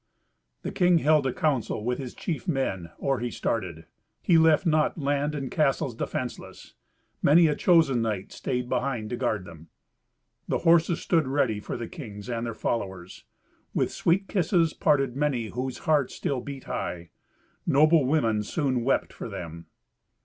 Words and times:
The 0.63 0.71
king 0.71 0.97
held 0.97 1.27
a 1.27 1.31
council 1.31 1.85
with 1.85 1.99
his 1.99 2.15
chief 2.15 2.47
men 2.47 2.89
or 2.97 3.19
he 3.19 3.29
started. 3.29 3.85
He 4.19 4.35
left 4.35 4.65
not 4.65 4.97
land 4.97 5.35
and 5.35 5.51
castles 5.51 5.93
defenceless. 5.93 6.73
Many 7.21 7.45
a 7.45 7.53
chosen 7.55 8.01
knight 8.01 8.31
stayed 8.31 8.67
behind 8.67 9.11
to 9.11 9.15
guard 9.15 9.45
them. 9.45 9.67
The 10.47 10.57
horses 10.57 11.01
stood 11.03 11.27
ready 11.27 11.59
for 11.59 11.77
the 11.77 11.87
kings 11.87 12.31
and 12.31 12.47
their 12.47 12.55
followers. 12.55 13.25
With 13.75 13.91
sweet 13.91 14.27
kisses 14.27 14.73
parted 14.73 15.15
many 15.15 15.49
whose 15.49 15.77
hearts 15.85 16.15
still 16.15 16.41
beat 16.41 16.63
high. 16.63 17.11
Noble 17.67 18.03
women 18.03 18.41
soon 18.41 18.83
wept 18.83 19.13
for 19.13 19.29
them. 19.29 19.67